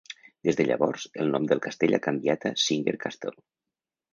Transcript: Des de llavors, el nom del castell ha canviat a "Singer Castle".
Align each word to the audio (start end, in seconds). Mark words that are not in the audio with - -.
Des 0.47 0.55
de 0.59 0.63
llavors, 0.69 1.03
el 1.25 1.29
nom 1.35 1.45
del 1.51 1.61
castell 1.67 1.93
ha 1.99 2.01
canviat 2.09 2.51
a 2.51 2.55
"Singer 2.65 2.99
Castle". 3.05 3.37